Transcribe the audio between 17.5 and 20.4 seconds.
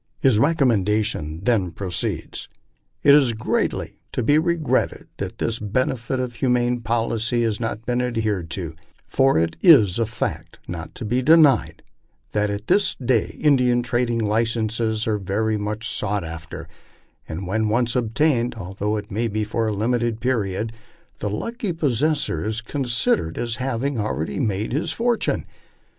once obtained, although it may be for a limited